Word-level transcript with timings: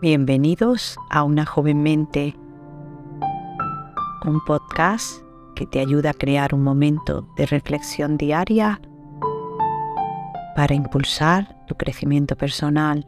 Bienvenidos 0.00 0.96
a 1.10 1.24
Una 1.24 1.44
joven 1.44 1.82
mente, 1.82 2.36
un 4.24 4.40
podcast 4.44 5.24
que 5.56 5.66
te 5.66 5.80
ayuda 5.80 6.10
a 6.10 6.14
crear 6.14 6.54
un 6.54 6.62
momento 6.62 7.28
de 7.36 7.46
reflexión 7.46 8.16
diaria 8.16 8.80
para 10.54 10.76
impulsar 10.76 11.58
tu 11.66 11.74
crecimiento 11.74 12.36
personal. 12.36 13.06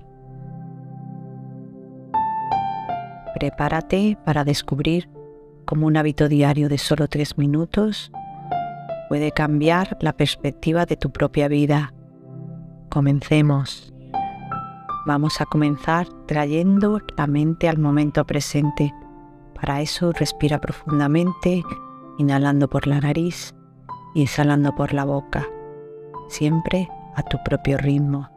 Prepárate 3.38 4.18
para 4.24 4.42
descubrir 4.42 5.08
cómo 5.66 5.86
un 5.86 5.96
hábito 5.96 6.28
diario 6.28 6.68
de 6.68 6.78
solo 6.78 7.06
tres 7.06 7.38
minutos 7.38 8.10
puede 9.08 9.30
cambiar 9.30 9.96
la 10.00 10.14
perspectiva 10.14 10.86
de 10.86 10.96
tu 10.96 11.12
propia 11.12 11.46
vida. 11.46 11.94
Comencemos. 12.88 13.94
Vamos 15.12 15.40
a 15.40 15.46
comenzar 15.46 16.06
trayendo 16.26 17.00
la 17.16 17.26
mente 17.26 17.68
al 17.68 17.78
momento 17.78 18.24
presente. 18.24 18.94
Para 19.56 19.80
eso 19.80 20.12
respira 20.12 20.60
profundamente, 20.60 21.64
inhalando 22.16 22.70
por 22.70 22.86
la 22.86 23.00
nariz 23.00 23.52
y 24.14 24.22
exhalando 24.22 24.72
por 24.76 24.94
la 24.94 25.04
boca, 25.04 25.48
siempre 26.28 26.88
a 27.16 27.24
tu 27.24 27.38
propio 27.44 27.76
ritmo. 27.76 28.30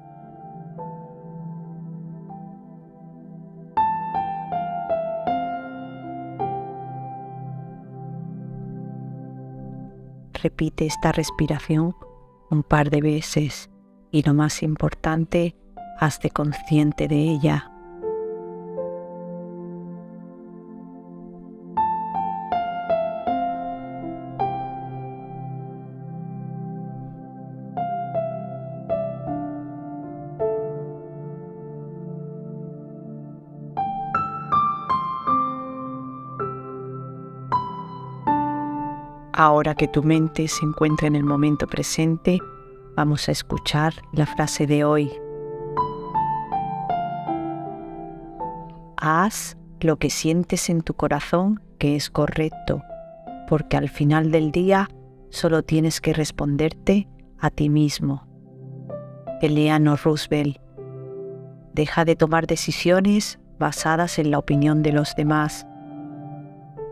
Repite 10.41 10.87
esta 10.87 11.11
respiración 11.11 11.95
un 12.49 12.63
par 12.63 12.89
de 12.89 13.01
veces 13.01 13.69
y 14.09 14.23
lo 14.23 14.33
más 14.33 14.63
importante, 14.63 15.55
hazte 15.99 16.29
consciente 16.29 17.07
de 17.07 17.15
ella. 17.15 17.69
Ahora 39.35 39.73
que 39.73 39.87
tu 39.87 40.03
mente 40.03 40.47
se 40.47 40.63
encuentra 40.63 41.07
en 41.07 41.15
el 41.15 41.23
momento 41.23 41.65
presente, 41.65 42.39
vamos 42.95 43.27
a 43.27 43.31
escuchar 43.31 43.93
la 44.13 44.27
frase 44.27 44.67
de 44.67 44.85
hoy. 44.85 45.11
Haz 49.05 49.57
lo 49.81 49.97
que 49.97 50.09
sientes 50.09 50.69
en 50.69 50.81
tu 50.81 50.93
corazón 50.93 51.61
que 51.77 51.97
es 51.97 52.09
correcto, 52.09 52.81
porque 53.49 53.75
al 53.75 53.89
final 53.89 54.31
del 54.31 54.53
día 54.53 54.89
solo 55.29 55.61
tienes 55.61 55.99
que 55.99 56.13
responderte 56.13 57.09
a 57.37 57.49
ti 57.49 57.67
mismo. 57.67 58.25
Eleanor 59.41 59.99
Roosevelt. 60.01 60.57
Deja 61.73 62.05
de 62.05 62.15
tomar 62.15 62.47
decisiones 62.47 63.39
basadas 63.59 64.19
en 64.19 64.31
la 64.31 64.39
opinión 64.39 64.83
de 64.83 64.93
los 64.93 65.13
demás 65.17 65.67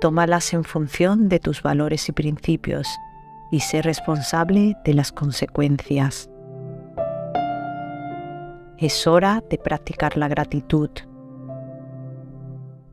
tómalas 0.02 0.54
en 0.54 0.66
función 0.66 1.30
de 1.30 1.40
tus 1.40 1.64
valores 1.64 2.10
y 2.10 2.12
principios 2.12 2.90
y 3.52 3.62
sé 3.62 3.82
responsable 3.82 4.76
de 4.84 4.96
las 4.96 5.14
consecuencias. 5.14 6.30
Es 8.78 9.08
hora 9.08 9.42
de 9.50 9.58
practicar 9.58 10.18
la 10.18 10.28
gratitud. 10.28 10.90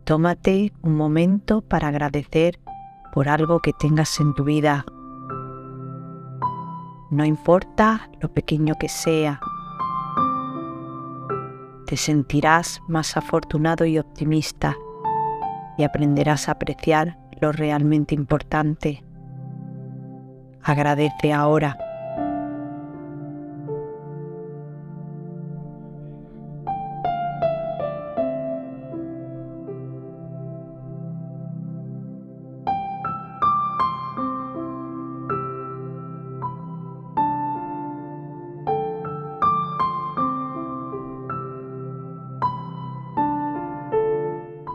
Tómate 0.08 0.72
un 0.80 0.96
momento 0.96 1.60
para 1.60 1.88
agradecer 1.88 2.58
por 3.12 3.28
algo 3.28 3.60
que 3.60 3.74
tengas 3.74 4.18
en 4.20 4.32
tu 4.32 4.42
vida. 4.42 4.86
No 7.10 7.26
importa 7.26 8.08
lo 8.22 8.32
pequeño 8.32 8.72
que 8.80 8.88
sea, 8.88 9.38
te 11.86 11.98
sentirás 11.98 12.80
más 12.88 13.18
afortunado 13.18 13.84
y 13.84 13.98
optimista 13.98 14.78
y 15.76 15.84
aprenderás 15.84 16.48
a 16.48 16.52
apreciar 16.52 17.18
lo 17.38 17.52
realmente 17.52 18.14
importante. 18.14 19.04
Agradece 20.62 21.34
ahora. 21.34 21.76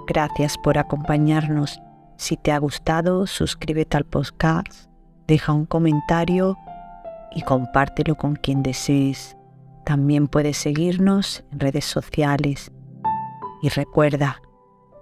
Gracias 0.07 0.57
por 0.57 0.77
acompañarnos. 0.77 1.79
Si 2.17 2.37
te 2.37 2.51
ha 2.51 2.57
gustado, 2.57 3.25
suscríbete 3.25 3.97
al 3.97 4.05
podcast, 4.05 4.89
deja 5.27 5.53
un 5.53 5.65
comentario 5.65 6.57
y 7.35 7.41
compártelo 7.41 8.15
con 8.15 8.35
quien 8.35 8.63
desees. 8.63 9.37
También 9.85 10.27
puedes 10.27 10.57
seguirnos 10.57 11.43
en 11.51 11.59
redes 11.59 11.85
sociales. 11.85 12.71
Y 13.61 13.69
recuerda, 13.69 14.41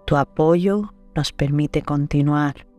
tu 0.05 0.17
apoyo 0.17 0.93
nos 1.15 1.31
permite 1.33 1.81
continuar. 1.81 2.70